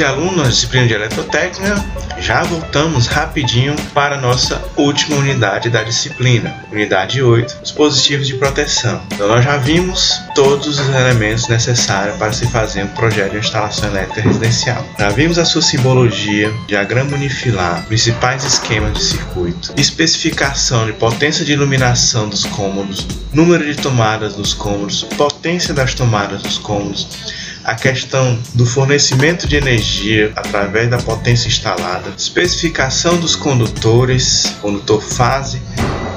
[0.00, 1.84] e alunos da disciplina de eletrotécnica,
[2.18, 9.02] já voltamos rapidinho para a nossa última unidade da disciplina, unidade 8, dispositivos de proteção.
[9.12, 13.90] Então nós já vimos todos os elementos necessários para se fazer um projeto de instalação
[13.90, 14.84] elétrica residencial.
[14.98, 21.52] Já vimos a sua simbologia, diagrama unifilar, principais esquemas de circuito, especificação de potência de
[21.52, 27.06] iluminação dos cômodos, número de tomadas dos cômodos, potência das tomadas dos cômodos,
[27.64, 35.60] a questão do fornecimento de energia através da potência instalada, especificação dos condutores, condutor fase,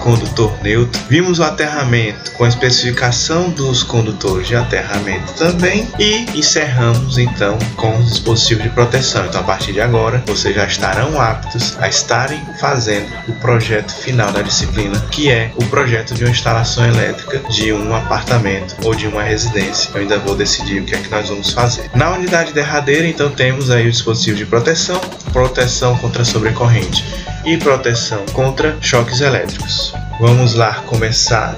[0.04, 1.02] condutor neutro.
[1.10, 7.98] Vimos o aterramento com a especificação dos condutores de aterramento também e encerramos então com
[7.98, 9.26] os dispositivos de proteção.
[9.26, 14.32] Então a partir de agora vocês já estarão aptos a estarem fazendo o projeto final
[14.32, 19.08] da disciplina, que é o projeto de uma instalação elétrica de um apartamento ou de
[19.08, 19.90] uma residência.
[19.94, 21.90] Eu ainda vou decidir o que é que nós vamos fazer.
[21.96, 25.00] Na unidade derradeira, então temos aí o dispositivo de proteção,
[25.34, 27.04] proteção contra sobrecorrente
[27.44, 29.92] e proteção contra choques elétricos.
[30.22, 31.58] Vamos lá começar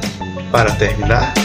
[0.51, 1.44] para terminar?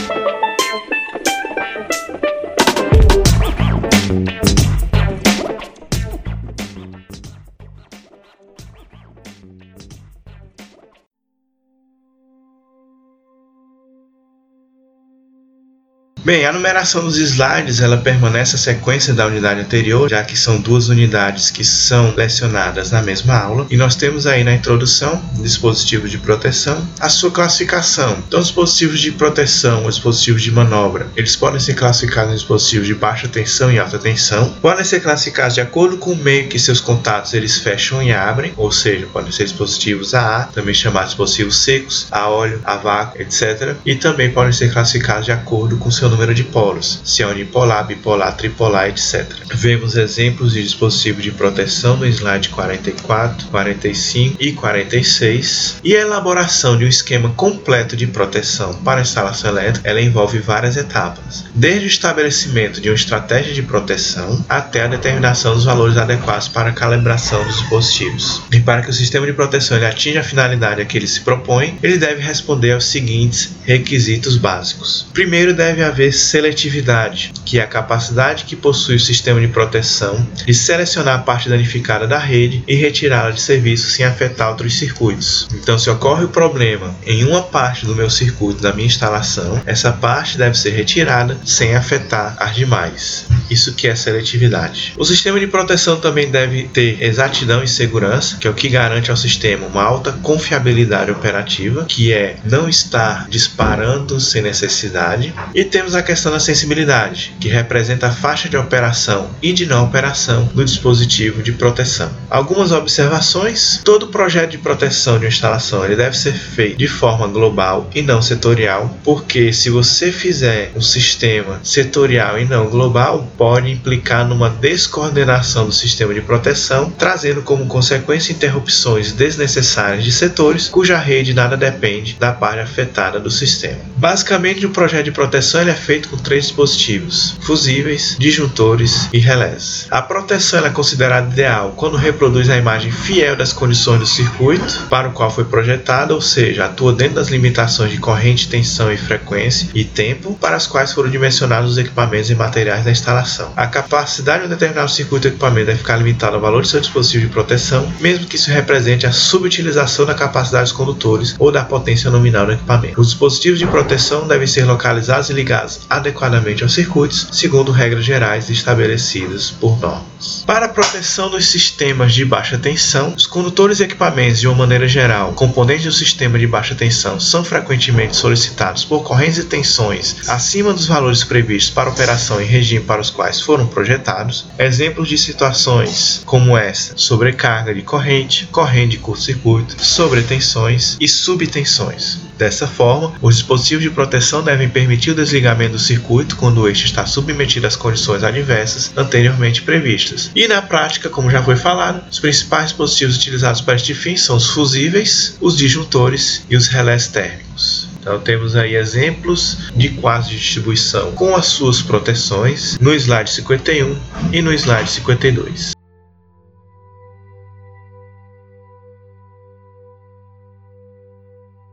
[16.31, 20.61] Bem, a numeração dos slides ela permanece a sequência da unidade anterior, já que são
[20.61, 23.67] duas unidades que são lecionadas na mesma aula.
[23.69, 28.23] E nós temos aí na introdução dispositivos de proteção, a sua classificação.
[28.25, 32.95] Então, dispositivos de proteção ou dispositivos de manobra, eles podem ser classificados em dispositivos de
[32.95, 34.53] baixa tensão e alta tensão.
[34.61, 38.53] Podem ser classificados de acordo com o meio que seus contatos eles fecham e abrem,
[38.55, 43.21] ou seja, podem ser dispositivos a ar, também chamados dispositivos secos, a óleo, a vácuo,
[43.21, 43.75] etc.
[43.85, 47.85] E também podem ser classificados de acordo com seu número de polos, se é unipolar,
[47.87, 49.25] bipolar, tripolar, etc.
[49.53, 55.77] Vemos exemplos de dispositivos de proteção no slide 44, 45 e 46.
[55.83, 60.77] E a elaboração de um esquema completo de proteção para instalação elétrica, ela envolve várias
[60.77, 66.47] etapas, desde o estabelecimento de uma estratégia de proteção até a determinação dos valores adequados
[66.47, 68.41] para a calibração dos dispositivos.
[68.51, 71.21] E para que o sistema de proteção ele atinja a finalidade a que ele se
[71.21, 75.07] propõe, ele deve responder aos seguintes requisitos básicos.
[75.13, 80.25] Primeiro deve haver haver seletividade, que é a capacidade que possui o sistema de proteção
[80.33, 85.47] de selecionar a parte danificada da rede e retirá-la de serviço sem afetar outros circuitos.
[85.53, 89.91] Então, se ocorre o problema em uma parte do meu circuito da minha instalação, essa
[89.91, 93.27] parte deve ser retirada sem afetar as demais.
[93.51, 94.93] Isso que é seletividade.
[94.97, 99.11] O sistema de proteção também deve ter exatidão e segurança, que é o que garante
[99.11, 105.95] ao sistema uma alta confiabilidade operativa, que é não estar disparando sem necessidade, e temos
[105.95, 110.63] a questão da sensibilidade, que representa a faixa de operação e de não operação do
[110.63, 112.09] dispositivo de proteção.
[112.29, 117.27] Algumas observações: todo projeto de proteção de uma instalação ele deve ser feito de forma
[117.27, 123.71] global e não setorial, porque se você fizer um sistema setorial e não global, pode
[123.71, 130.95] implicar numa descoordenação do sistema de proteção, trazendo como consequência interrupções desnecessárias de setores cuja
[130.99, 133.79] rede nada depende da parte afetada do sistema.
[133.97, 139.87] Basicamente, o projeto de proteção é feito com três dispositivos: fusíveis, disjuntores e relés.
[139.89, 145.09] A proteção é considerada ideal quando reproduz a imagem fiel das condições do circuito para
[145.09, 149.67] o qual foi projetada, ou seja, atua dentro das limitações de corrente, tensão e frequência
[149.73, 153.30] e tempo para as quais foram dimensionados os equipamentos e materiais da instalação.
[153.55, 156.79] A capacidade de um determinado circuito ou equipamento deve ficar limitada ao valor de seu
[156.79, 161.63] dispositivo de proteção, mesmo que isso represente a subutilização da capacidade dos condutores ou da
[161.63, 162.99] potência nominal do equipamento.
[162.99, 168.49] Os dispositivos de proteção devem ser localizados e ligados adequadamente aos circuitos, segundo regras gerais
[168.49, 170.43] estabelecidas por normas.
[170.45, 174.87] Para a proteção dos sistemas de baixa tensão, os condutores e equipamentos, de uma maneira
[174.87, 180.73] geral, componentes do sistema de baixa tensão, são frequentemente solicitados por correntes e tensões acima
[180.73, 184.47] dos valores previstos para operação em regime para os quais foram projetados.
[184.57, 192.17] Exemplos de situações como essa: sobrecarga de corrente, corrente de curto-circuito, sobretensões e subtensões.
[192.35, 197.05] Dessa forma, os dispositivos de proteção devem permitir o desligamento do circuito quando este está
[197.05, 200.31] submetido às condições adversas anteriormente previstas.
[200.35, 204.37] E na prática, como já foi falado, os principais dispositivos utilizados para este fim são
[204.37, 207.90] os fusíveis, os disjuntores e os relés térmicos.
[208.01, 213.95] Então temos aí exemplos de quadros de distribuição com as suas proteções no slide 51
[214.33, 215.80] e no slide 52.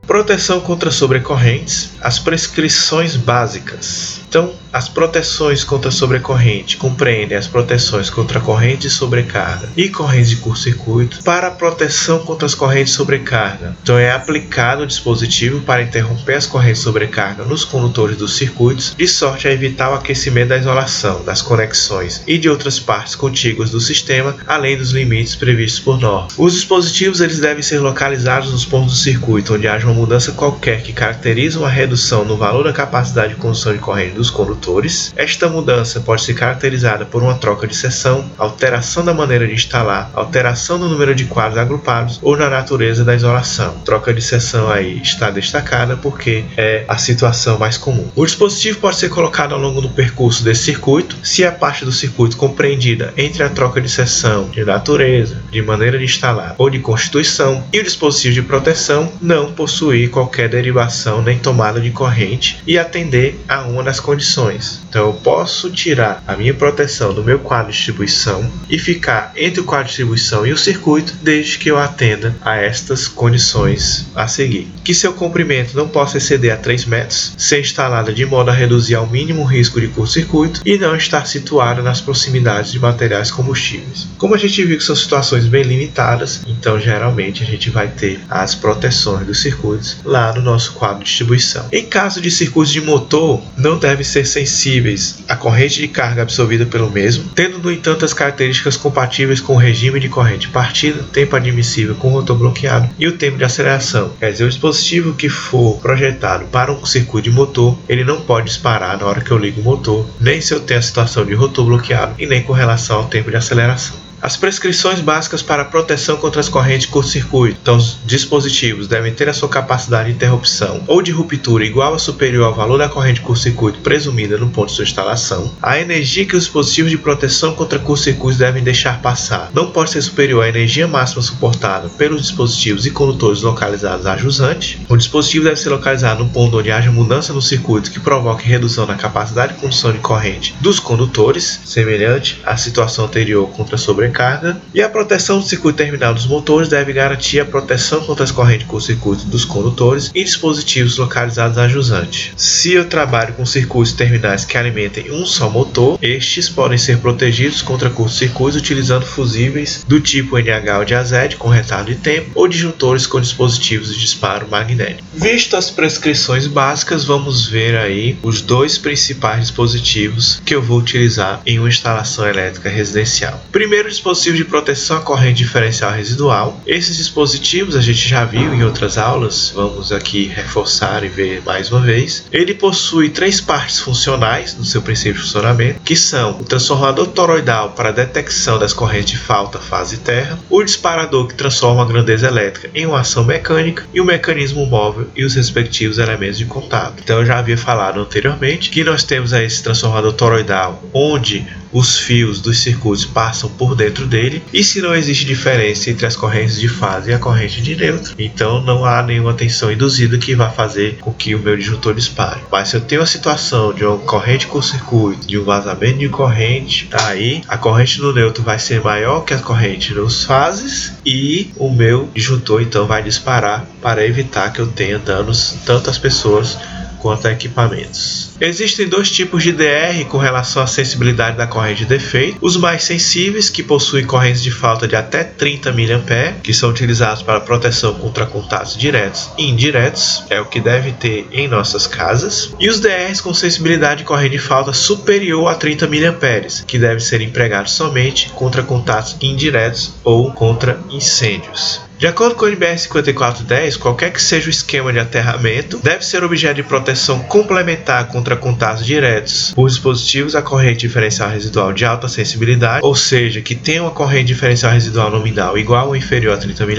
[0.08, 4.22] Proteção contra sobrecorrentes, as prescrições básicas.
[4.26, 10.36] Então, as proteções contra sobrecorrente compreendem as proteções contra corrente de sobrecarga e correntes de
[10.36, 11.22] curto-circuito.
[11.22, 16.34] Para a proteção contra as correntes de sobrecarga, então é aplicado o dispositivo para interromper
[16.34, 20.58] as correntes de sobrecarga nos condutores dos circuitos, de sorte a evitar o aquecimento da
[20.58, 25.98] isolação, das conexões e de outras partes contíguas do sistema, além dos limites previstos por
[25.98, 26.28] norma.
[26.36, 30.82] Os dispositivos eles devem ser localizados nos pontos do circuito onde haja uma mudança qualquer
[30.82, 35.48] que caracterize uma redução no valor da capacidade de condução de corrente dos condutores esta
[35.48, 40.78] mudança pode ser caracterizada por uma troca de seção, alteração da maneira de instalar, alteração
[40.78, 43.74] do número de quadros agrupados ou na natureza da isolação.
[43.84, 48.08] Troca de seção aí está destacada porque é a situação mais comum.
[48.14, 51.92] O dispositivo pode ser colocado ao longo do percurso desse circuito, se a parte do
[51.92, 56.78] circuito compreendida entre a troca de seção, de natureza, de maneira de instalar ou de
[56.78, 59.52] constituição e o dispositivo de proteção não
[59.88, 65.12] possuir qualquer derivação nem tomada de corrente e atender a uma das condições então eu
[65.12, 69.84] posso tirar a minha proteção do meu quadro de distribuição e ficar entre o quadro
[69.84, 74.68] de distribuição e o circuito desde que eu atenda a estas condições a seguir.
[74.82, 78.94] Que seu comprimento não possa exceder a 3 metros, ser instalada de modo a reduzir
[78.94, 84.08] ao mínimo o risco de curto-circuito e não estar situada nas proximidades de materiais combustíveis.
[84.16, 88.20] Como a gente viu que são situações bem limitadas, então geralmente a gente vai ter
[88.30, 89.40] as proteções dos
[89.78, 91.66] circuitos lá no nosso quadro de distribuição.
[91.72, 96.66] Em caso de circuitos de motor, não deve ser sensíveis à corrente de carga absorvida
[96.66, 101.36] pelo mesmo, tendo no entanto as características compatíveis com o regime de corrente partida, tempo
[101.36, 104.12] admissível com rotor bloqueado e o tempo de aceleração.
[104.18, 108.46] Quer dizer, o dispositivo que for projetado para um circuito de motor, ele não pode
[108.46, 111.34] disparar na hora que eu ligo o motor, nem se eu tenho a situação de
[111.34, 114.07] rotor bloqueado e nem com relação ao tempo de aceleração.
[114.20, 117.58] As prescrições básicas para proteção contra as correntes curto-circuito.
[117.62, 121.98] Então, os dispositivos devem ter a sua capacidade de interrupção ou de ruptura igual ou
[121.98, 125.54] superior ao valor da corrente curto-circuito presumida no ponto de sua instalação.
[125.62, 130.02] A energia que os dispositivos de proteção contra curto-circuitos devem deixar passar não pode ser
[130.02, 134.80] superior à energia máxima suportada pelos dispositivos e condutores localizados a jusante.
[134.88, 138.84] O dispositivo deve ser localizado no ponto onde haja mudança no circuito que provoque redução
[138.84, 144.60] na capacidade de condução de corrente dos condutores, semelhante à situação anterior contra sobre sobrecarga
[144.74, 148.66] e a proteção do circuito terminal dos motores deve garantir a proteção contra as correntes
[148.66, 152.32] curto-circuito dos condutores e dispositivos localizados a jusante.
[152.36, 157.62] Se eu trabalho com circuitos terminais que alimentem um só motor, estes podem ser protegidos
[157.62, 162.48] contra curto-circuitos utilizando fusíveis do tipo NH ou de AZ com retardo de tempo ou
[162.48, 165.02] disjuntores com dispositivos de disparo magnético.
[165.14, 171.40] Visto as prescrições básicas, vamos ver aí os dois principais dispositivos que eu vou utilizar
[171.44, 173.42] em uma instalação elétrica residencial.
[173.50, 176.60] Primeiro dispositivo de proteção à corrente diferencial residual.
[176.66, 181.70] Esses dispositivos a gente já viu em outras aulas, vamos aqui reforçar e ver mais
[181.70, 182.24] uma vez.
[182.32, 187.70] Ele possui três partes funcionais no seu princípio de funcionamento, que são o transformador toroidal
[187.70, 192.70] para detecção das correntes de falta, fase terra, o disparador que transforma a grandeza elétrica
[192.74, 197.02] em uma ação mecânica e o mecanismo móvel e os respectivos elementos de contato.
[197.02, 201.98] Então eu já havia falado anteriormente que nós temos aí esse transformador toroidal onde os
[201.98, 206.60] fios dos circuitos passam por dentro dele e se não existe diferença entre as correntes
[206.60, 210.50] de fase e a corrente de neutro, então não há nenhuma tensão induzida que vá
[210.50, 212.40] fazer com que o meu disjuntor dispare.
[212.50, 216.08] Mas se eu tenho a situação de uma corrente com circuito, de um vazamento de
[216.08, 221.50] corrente, aí a corrente no neutro vai ser maior que a corrente nos fases e
[221.56, 226.58] o meu disjuntor então vai disparar para evitar que eu tenha danos tanto às pessoas
[226.98, 228.27] quanto a equipamentos.
[228.40, 232.38] Existem dois tipos de DR com relação à sensibilidade da corrente de defeito.
[232.40, 237.22] Os mais sensíveis, que possuem correntes de falta de até 30 mA, que são utilizados
[237.22, 242.54] para proteção contra contatos diretos e indiretos, é o que deve ter em nossas casas.
[242.60, 246.18] E os DRs com sensibilidade de corrente de falta superior a 30 mA,
[246.66, 251.80] que devem ser empregados somente contra contatos indiretos ou contra incêndios.
[251.98, 256.22] De acordo com o NBR 5410, qualquer que seja o esquema de aterramento, deve ser
[256.22, 262.08] objeto de proteção complementar contra contatos diretos por dispositivos a corrente diferencial residual de alta
[262.08, 266.66] sensibilidade, ou seja, que tenham uma corrente diferencial residual nominal igual ou inferior a 30
[266.66, 266.72] mA,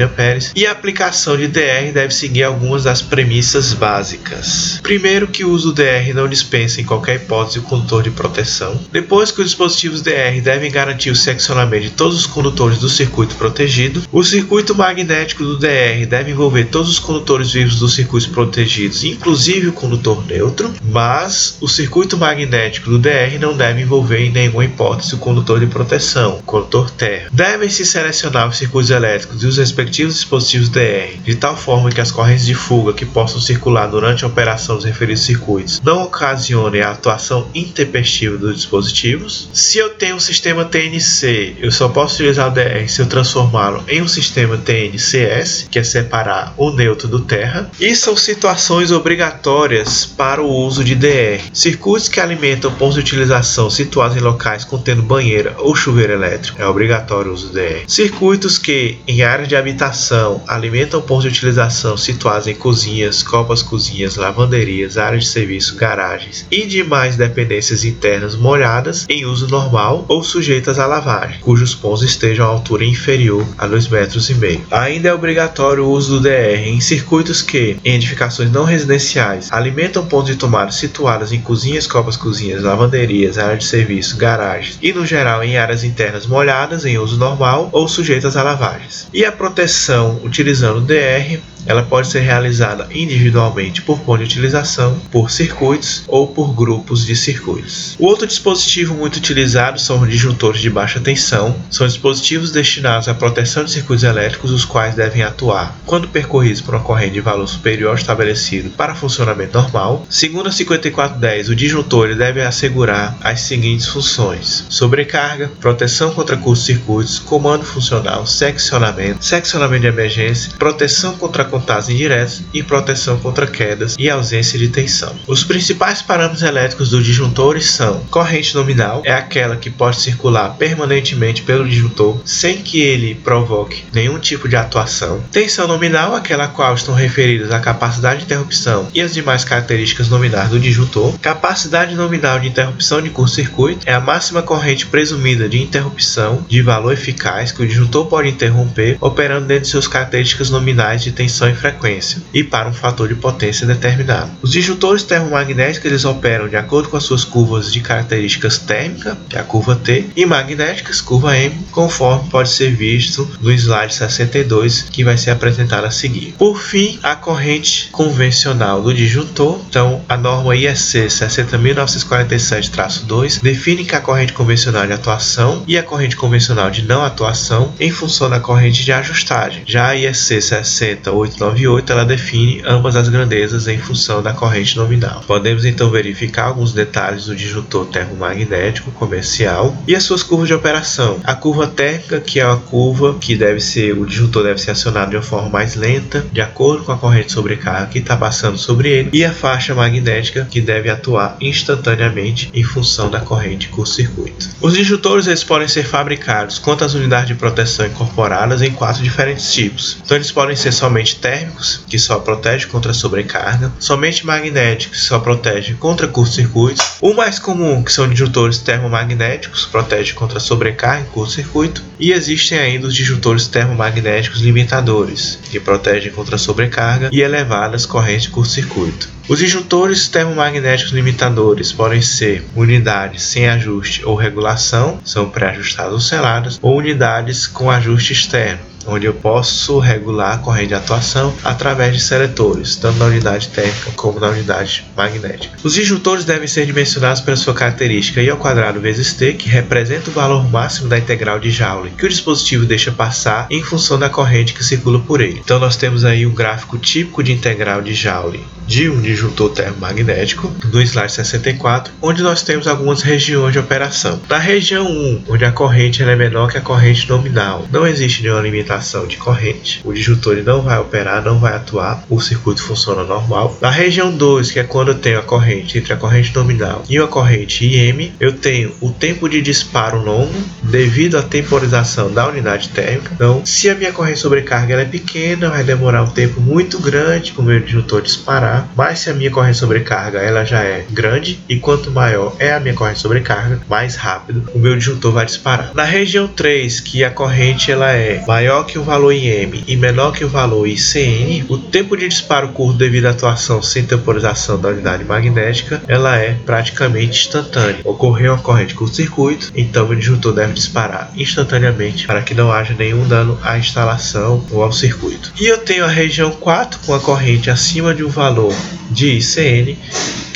[0.55, 4.79] e a aplicação de DR deve seguir algumas das premissas básicas.
[4.81, 8.79] Primeiro, que o uso DR não dispensa em qualquer hipótese o condutor de proteção.
[8.91, 13.35] Depois, que os dispositivos DR devem garantir o seccionamento de todos os condutores do circuito
[13.35, 14.03] protegido.
[14.11, 19.67] O circuito magnético do DR deve envolver todos os condutores vivos dos circuitos protegidos, inclusive
[19.67, 24.65] o condutor neutro, mas mas o circuito magnético do DR não deve envolver em nenhuma
[24.65, 27.29] hipótese o condutor de proteção, o condutor terra.
[27.31, 32.11] Devem-se selecionar os circuitos elétricos e os respectivos dispositivos DR, de tal forma que as
[32.11, 36.91] correntes de fuga que possam circular durante a operação dos referidos circuitos não ocasionem a
[36.91, 39.49] atuação intempestiva dos dispositivos.
[39.53, 43.83] Se eu tenho um sistema TNC, eu só posso utilizar o DR se eu transformá-lo
[43.87, 47.69] em um sistema TNCS, que é separar o neutro do terra.
[47.79, 51.28] E são situações obrigatórias para o uso de DR.
[51.53, 56.65] Circuitos que alimentam pontos de utilização situados em locais contendo banheira ou chuveiro elétrico, é
[56.65, 57.83] obrigatório o uso DR.
[57.87, 64.15] Circuitos que, em áreas de habitação, alimentam pontos de utilização situados em cozinhas, copas cozinhas,
[64.15, 70.79] lavanderias, áreas de serviço, garagens e demais dependências internas molhadas em uso normal ou sujeitas
[70.79, 74.29] à lavagem, cujos pontos estejam à altura inferior a 2,5 metros.
[74.29, 74.61] e meio.
[74.71, 80.05] Ainda é obrigatório o uso do DR em circuitos que, em edificações não residenciais, alimentam
[80.05, 80.71] pontos de tomada
[81.19, 85.83] situadas em cozinhas, copas cozinhas, lavanderias, áreas de serviço, garagens e, no geral, em áreas
[85.83, 89.07] internas molhadas em uso normal ou sujeitas a lavagens.
[89.13, 95.29] E a proteção utilizando DR ela pode ser realizada individualmente por ponto de utilização, por
[95.29, 97.95] circuitos ou por grupos de circuitos.
[97.99, 101.55] O outro dispositivo muito utilizado são os disjuntores de baixa tensão.
[101.69, 106.73] São dispositivos destinados à proteção de circuitos elétricos, os quais devem atuar quando percorridos por
[106.73, 110.07] uma corrente de valor superior estabelecido para funcionamento normal.
[110.09, 117.63] Segundo a 5410, o disjuntor deve assegurar as seguintes funções: sobrecarga, proteção contra curtos-circuitos, comando
[117.63, 124.57] funcional, seccionamento, seccionamento de emergência, proteção contra contatos indiretos e proteção contra quedas e ausência
[124.57, 125.15] de tensão.
[125.27, 131.43] Os principais parâmetros elétricos dos disjuntores são: corrente nominal é aquela que pode circular permanentemente
[131.43, 135.21] pelo disjuntor sem que ele provoque nenhum tipo de atuação.
[135.31, 140.07] Tensão nominal, aquela a qual estão referidas a capacidade de interrupção e as demais características
[140.07, 141.17] nominais do disjuntor.
[141.19, 146.93] Capacidade nominal de interrupção de curto-circuito é a máxima corrente presumida de interrupção de valor
[146.93, 151.55] eficaz que o disjuntor pode interromper, operando dentro de suas características nominais de tensão e
[151.55, 154.31] frequência, e para um fator de potência determinado.
[154.41, 159.35] Os disjuntores termomagnéticos eles operam de acordo com as suas curvas de características térmica, que
[159.35, 164.87] é a curva T, e magnéticas, curva M, conforme pode ser visto no slide 62,
[164.91, 166.35] que vai ser apresentado a seguir.
[166.37, 174.01] Por fim, a corrente convencional do disjuntor, então a norma IEC 60.947-2 define que a
[174.01, 178.83] corrente convencional de atuação e a corrente convencional de não atuação em função da corrente
[178.83, 179.63] de ajustagem.
[179.65, 185.23] Já a IEC 60 898 ela define ambas as grandezas em função da corrente nominal.
[185.25, 191.19] Podemos então verificar alguns detalhes do disjuntor termomagnético comercial e as suas curvas de operação.
[191.23, 195.11] A curva térmica, que é a curva que deve ser o disjuntor deve ser acionado
[195.11, 198.89] de uma forma mais lenta, de acordo com a corrente sobrecarga que está passando sobre
[198.89, 204.49] ele, e a faixa magnética que deve atuar instantaneamente em função da corrente curto-circuito.
[204.61, 209.53] Os disjuntores eles podem ser fabricados quanto às unidades de proteção incorporadas em quatro diferentes
[209.53, 209.97] tipos.
[210.03, 215.19] Então eles podem ser somente térmicos, que só protege contra sobrecarga, somente magnéticos, que só
[215.19, 216.83] protege contra curto-circuito.
[217.01, 221.83] O mais comum, que são disjuntores termomagnéticos, protege contra sobrecarga e curto-circuito.
[221.99, 228.29] E existem ainda os disjuntores termomagnéticos limitadores, que protegem contra sobrecarga e elevadas correntes de
[228.29, 229.19] curto-circuito.
[229.29, 236.59] Os disjuntores termomagnéticos limitadores podem ser unidades sem ajuste ou regulação, são pré-ajustadas ou seladas,
[236.61, 242.01] ou unidades com ajuste externo, onde eu posso regular a corrente de atuação através de
[242.01, 245.57] seletores, tanto na unidade térmica como na unidade magnética.
[245.63, 250.09] Os disjuntores devem ser dimensionados pela sua característica I ao quadrado vezes T, que representa
[250.09, 254.09] o valor máximo da integral de Joule, que o dispositivo deixa passar em função da
[254.09, 255.41] corrente que circula por ele.
[255.43, 260.47] Então nós temos aí um gráfico típico de integral de Joule de um disjuntor termomagnético,
[260.65, 264.21] do slide 64, onde nós temos algumas regiões de operação.
[264.29, 268.41] Na região 1, onde a corrente é menor que a corrente nominal, não existe nenhuma
[268.41, 273.57] limitação de corrente, o disjuntor não vai operar, não vai atuar, o circuito funciona normal.
[273.61, 276.97] Na região 2, que é quando eu tenho a corrente entre a corrente nominal e
[276.97, 280.33] a corrente IM, eu tenho o tempo de disparo longo
[280.69, 283.11] devido à temporização da unidade térmica.
[283.13, 287.41] Então, se a minha corrente sobrecarga é pequena, vai demorar um tempo muito grande para
[287.41, 291.57] o meu disjuntor disparar mas se a minha corrente sobrecarga ela já é grande e
[291.57, 295.71] quanto maior é a minha corrente sobrecarga, mais rápido o meu disjuntor vai disparar.
[295.73, 300.11] Na região 3, que a corrente ela é maior que o valor IM e menor
[300.11, 304.69] que o valor ICN, o tempo de disparo curto devido à atuação sem temporização da
[304.69, 307.81] unidade magnética, ela é praticamente instantânea.
[307.83, 313.07] Ocorreu uma corrente curto-circuito, então o disjuntor deve disparar instantaneamente para que não haja nenhum
[313.07, 315.31] dano à instalação ou ao circuito.
[315.39, 318.53] E eu tenho a região 4 com a corrente acima de um valor
[318.91, 319.77] de ICN,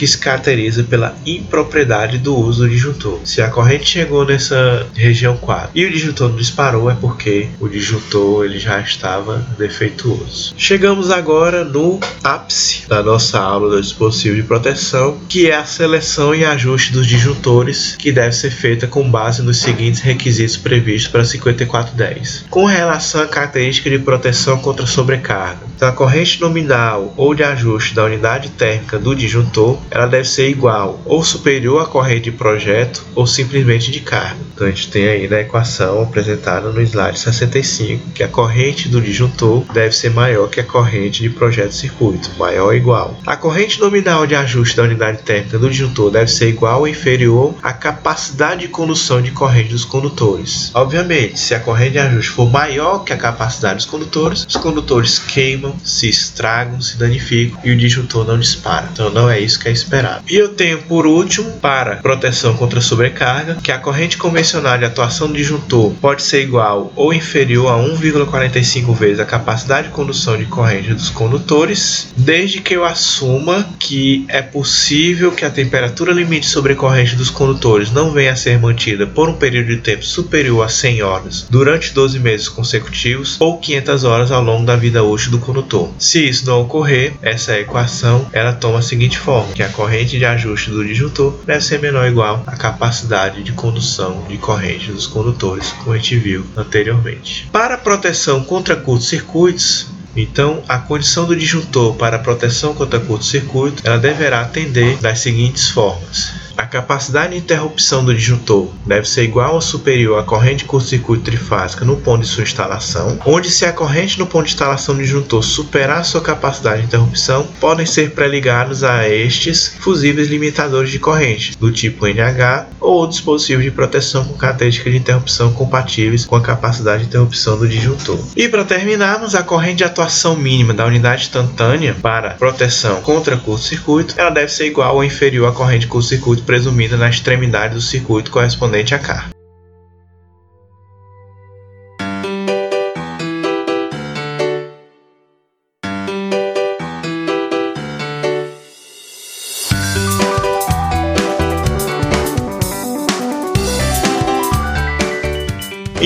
[0.04, 3.22] que se caracteriza pela impropriedade do uso do disjuntor.
[3.24, 7.70] Se a corrente chegou nessa região 4 e o disjuntor não disparou, é porque o
[7.70, 10.54] disjuntor ele já estava defeituoso.
[10.58, 16.36] Chegamos agora no ápice da nossa aula do dispositivo de proteção, que é a seleção
[16.36, 21.24] e ajuste dos disjuntores, que deve ser feita com base nos seguintes requisitos previstos para
[21.24, 22.46] 5410.
[22.50, 27.96] Com relação à característica de proteção contra sobrecarga, então a corrente nominal ou de ajuste
[27.96, 33.06] da unidade térmica do disjuntor, ela deve ser igual ou superior à corrente de projeto
[33.14, 34.38] ou simplesmente de carga.
[34.54, 39.00] Então a gente tem aí na equação apresentada no slide 65 que a corrente do
[39.00, 43.20] disjuntor deve ser maior que a corrente de projeto circuito, maior ou igual.
[43.26, 47.54] A corrente nominal de ajuste da unidade térmica do disjuntor deve ser igual ou inferior
[47.62, 50.72] à capacidade de condução de corrente dos condutores.
[50.74, 55.20] Obviamente, se a corrente de ajuste for maior que a capacidade dos condutores, os condutores
[55.20, 58.90] queimam, se estragam, se danificam e o disjuntor não dispara.
[58.92, 60.24] Então não é isso que é esperado.
[60.30, 65.28] E eu tenho por último, para proteção contra sobrecarga, que a corrente convencional de atuação
[65.28, 70.46] do disjuntor pode ser igual ou inferior a 1,45 vezes a capacidade de condução de
[70.46, 76.76] corrente dos condutores, desde que eu assuma que é possível que a temperatura limite sobre
[76.76, 80.70] corrente dos condutores não venha a ser mantida por um período de tempo superior a
[80.70, 85.40] 100 horas durante 12 meses consecutivos ou 500 horas ao longo da vida útil do
[85.40, 85.90] condutor.
[85.98, 90.70] Se isso não ocorrer, essa equação ela toma a seguinte forma, a corrente de ajuste
[90.70, 95.72] do disjuntor deve ser menor ou igual à capacidade de condução de corrente dos condutores,
[95.72, 97.48] como a gente viu anteriormente.
[97.52, 104.42] Para proteção contra curtos-circuitos, então, a condição do disjuntor para proteção contra curto-circuito, ela deverá
[104.42, 106.32] atender das seguintes formas.
[106.64, 111.84] A capacidade de interrupção do disjuntor deve ser igual ou superior à corrente curto-circuito trifásica
[111.84, 115.44] no ponto de sua instalação, onde se a corrente no ponto de instalação do disjuntor
[115.44, 121.70] superar sua capacidade de interrupção, podem ser pré-ligados a estes fusíveis limitadores de corrente, do
[121.70, 127.10] tipo NH ou dispositivos de proteção com características de interrupção compatíveis com a capacidade de
[127.10, 128.20] interrupção do disjuntor.
[128.38, 134.16] E para terminarmos, a corrente de atuação mínima da unidade instantânea para proteção contra curto-circuito,
[134.18, 138.94] ela deve ser igual ou inferior à corrente curto-circuito presumida na extremidade do circuito correspondente
[138.94, 139.26] a K.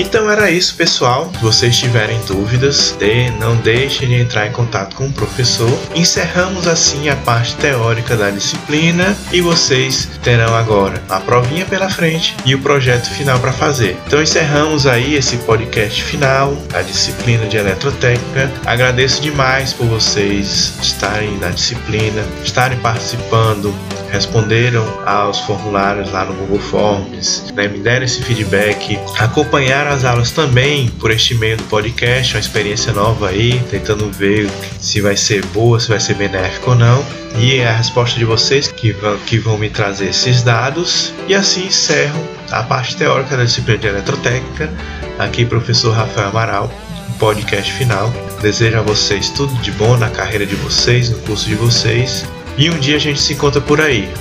[0.08, 1.30] Então era isso, pessoal.
[1.34, 5.70] Se vocês tiverem dúvidas, de, não deixem de entrar em contato com o professor.
[5.94, 12.34] Encerramos assim a parte teórica da disciplina e vocês terão agora a provinha pela frente
[12.46, 13.98] e o projeto final para fazer.
[14.06, 18.50] Então encerramos aí esse podcast final da disciplina de eletrotécnica.
[18.64, 23.74] Agradeço demais por vocês estarem na disciplina, estarem participando,
[24.10, 30.30] responderam aos formulários lá no Google Forms, né, me deram esse feedback, acompanharam as aulas
[30.30, 35.44] também por este meio do podcast, uma experiência nova aí, tentando ver se vai ser
[35.46, 37.04] boa, se vai ser benéfico ou não.
[37.36, 41.12] E é a resposta de vocês que vão, que vão me trazer esses dados.
[41.28, 44.72] E assim encerro a parte teórica da disciplina de eletrotécnica.
[45.18, 46.72] Aqui, professor Rafael Amaral,
[47.18, 48.12] podcast final.
[48.40, 52.26] Desejo a vocês tudo de bom na carreira de vocês, no curso de vocês.
[52.58, 54.12] E um dia a gente se encontra por aí.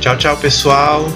[0.00, 1.06] Tchau, tchau, pessoal.